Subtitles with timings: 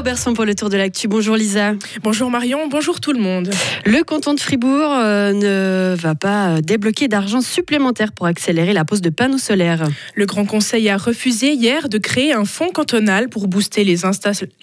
[0.00, 1.08] Lisa Auberson pour le tour de l'actu.
[1.08, 1.74] Bonjour Lisa.
[2.02, 3.50] Bonjour Marion, bonjour tout le monde.
[3.84, 9.02] Le canton de Fribourg euh, ne va pas débloquer d'argent supplémentaire pour accélérer la pose
[9.02, 9.86] de panneaux solaires.
[10.14, 13.96] Le Grand Conseil a refusé hier de créer un fonds cantonal pour booster les,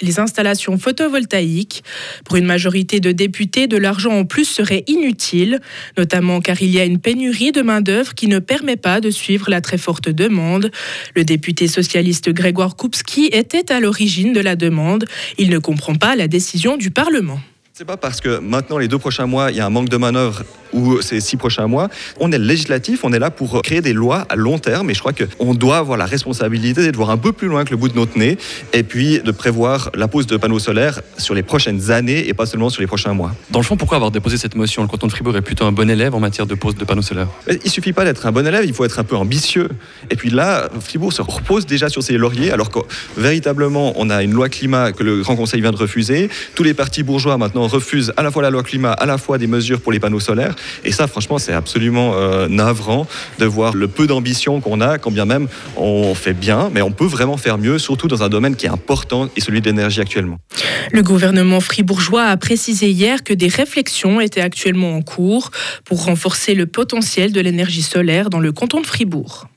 [0.02, 1.84] les installations photovoltaïques.
[2.26, 5.60] Pour une majorité de députés, de l'argent en plus serait inutile,
[5.98, 9.52] notamment car il y a une pénurie de main-d'œuvre qui ne permet pas de suivre
[9.52, 10.72] la très forte demande.
[11.16, 15.06] Le député socialiste Grégoire Koupski était à l'origine de la demande.
[15.38, 17.40] Il ne comprend pas la décision du Parlement.
[17.74, 19.98] C'est pas parce que maintenant, les deux prochains mois, il y a un manque de
[19.98, 21.90] manœuvre ou ces six prochains mois.
[22.20, 25.00] On est législatif, on est là pour créer des lois à long terme et je
[25.00, 27.90] crois qu'on doit avoir la responsabilité de voir un peu plus loin que le bout
[27.90, 28.38] de notre nez
[28.74, 32.46] et puis de prévoir la pose de panneaux solaires sur les prochaines années et pas
[32.46, 33.34] seulement sur les prochains mois.
[33.52, 34.82] Dans le fond, pourquoi avoir déposé cette motion?
[34.82, 37.02] Le canton de Fribourg est plutôt un bon élève en matière de pose de panneaux
[37.02, 37.28] solaires
[37.64, 39.70] Il suffit pas d'être un bon élève, il faut être un peu ambitieux.
[40.10, 42.80] Et puis là, Fribourg se repose déjà sur ses lauriers alors que
[43.18, 46.30] véritablement, on a une loi climat que le Grand Conseil vient de refuser.
[46.56, 49.38] Tous les partis bourgeois maintenant refusent à la fois la loi climat, à la fois
[49.38, 50.56] des mesures pour les panneaux solaires.
[50.84, 53.08] Et ça, franchement, c'est absolument euh, navrant
[53.40, 56.92] de voir le peu d'ambition qu'on a, quand bien même on fait bien, mais on
[56.92, 60.02] peut vraiment faire mieux, surtout dans un domaine qui est important et celui de l'énergie
[60.02, 60.38] actuellement.
[60.92, 65.52] Le gouvernement fribourgeois a précisé hier que des réflexions étaient actuellement en cours
[65.84, 69.48] pour renforcer le potentiel de l'énergie solaire dans le canton de Fribourg.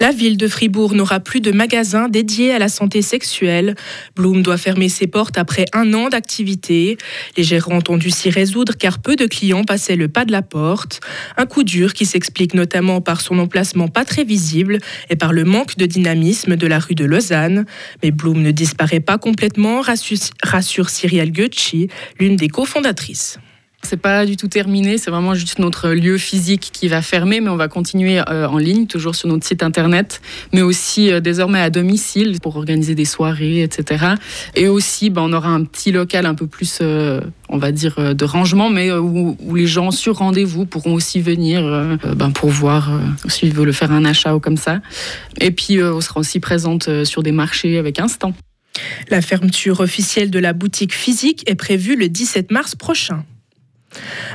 [0.00, 3.74] La ville de Fribourg n'aura plus de magasins dédiés à la santé sexuelle.
[4.16, 6.96] Bloom doit fermer ses portes après un an d'activité.
[7.36, 10.42] Les gérants ont dû s'y résoudre car peu de clients passaient le pas de la
[10.42, 11.00] porte.
[11.36, 14.78] Un coup dur qui s'explique notamment par son emplacement pas très visible
[15.10, 17.66] et par le manque de dynamisme de la rue de Lausanne.
[18.02, 23.38] Mais Bloom ne disparaît pas complètement, rassure Cyrielle Gucci, l'une des cofondatrices.
[23.82, 27.48] C'est pas du tout terminé, c'est vraiment juste notre lieu physique qui va fermer, mais
[27.48, 30.20] on va continuer euh, en ligne, toujours sur notre site internet,
[30.52, 34.14] mais aussi euh, désormais à domicile pour organiser des soirées, etc.
[34.54, 38.14] Et aussi, ben, on aura un petit local un peu plus, euh, on va dire,
[38.14, 41.62] de rangement, mais où, les gens sur rendez-vous pourront aussi venir
[42.16, 42.90] ben, pour voir
[43.28, 44.80] s'ils veulent faire un achat ou comme ça.
[45.40, 48.34] Et puis, on sera aussi présente sur des marchés avec un stand.
[49.08, 53.24] La fermeture officielle de la boutique physique est prévue le 17 mars prochain.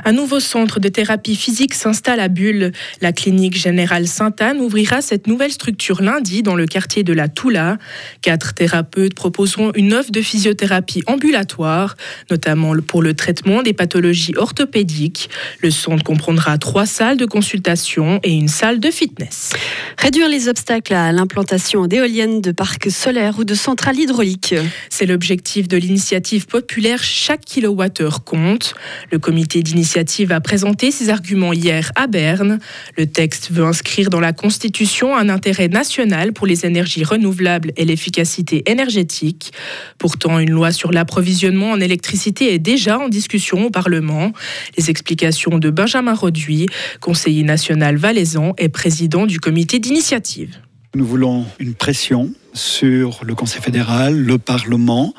[0.04, 2.72] Un nouveau centre de thérapie physique s'installe à Bulle.
[3.00, 7.78] La clinique générale Sainte-Anne ouvrira cette nouvelle structure lundi dans le quartier de la Toula.
[8.22, 11.96] Quatre thérapeutes proposeront une offre de physiothérapie ambulatoire,
[12.30, 15.30] notamment pour le traitement des pathologies orthopédiques.
[15.62, 19.52] Le centre comprendra trois salles de consultation et une salle de fitness.
[19.98, 24.54] Réduire les obstacles à l'implantation d'éoliennes, de parcs solaires ou de centrales hydrauliques.
[24.90, 28.74] C'est l'objectif de l'initiative populaire Chaque kilowattheure compte.
[29.10, 32.58] Le comité d'initiative a présenté ses arguments hier à Berne.
[32.96, 37.84] Le texte veut inscrire dans la Constitution un intérêt national pour les énergies renouvelables et
[37.84, 39.52] l'efficacité énergétique.
[39.98, 44.32] Pourtant, une loi sur l'approvisionnement en électricité est déjà en discussion au Parlement.
[44.76, 46.66] Les explications de Benjamin Roduit,
[47.00, 50.56] conseiller national valaisan et président du comité d'initiative.
[50.94, 55.14] Nous voulons une pression sur le Conseil fédéral, le Parlement,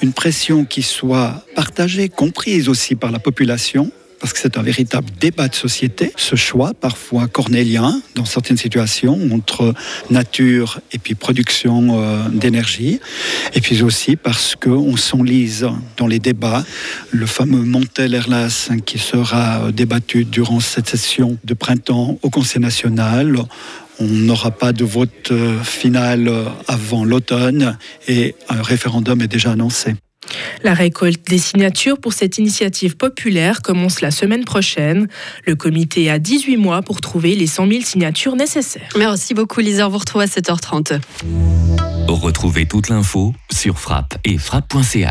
[0.00, 3.90] une pression qui soit partagée, comprise aussi par la population,
[4.20, 9.18] parce que c'est un véritable débat de société, ce choix parfois cornélien dans certaines situations
[9.32, 9.74] entre
[10.10, 13.00] nature et puis production euh, d'énergie,
[13.54, 16.64] et puis aussi parce qu'on s'enlise dans les débats.
[17.10, 23.36] Le fameux Montel-Erlas qui sera débattu durant cette session de printemps au Conseil national,
[24.00, 29.52] on n'aura pas de vote euh, final euh, avant l'automne et un référendum est déjà
[29.52, 29.94] annoncé.
[30.62, 35.08] La récolte des signatures pour cette initiative populaire commence la semaine prochaine.
[35.46, 38.88] Le comité a 18 mois pour trouver les 100 000 signatures nécessaires.
[38.96, 41.00] Merci beaucoup Lisa, on vous retrouve à 7h30.
[42.08, 45.06] Retrouvez toute l'info sur frappe et frappe.ch.